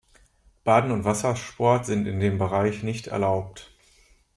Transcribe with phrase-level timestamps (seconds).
[0.63, 3.69] Baden und Wassersport sind in dem Bereich nicht erlaubt.